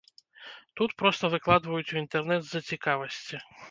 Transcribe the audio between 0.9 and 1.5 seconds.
проста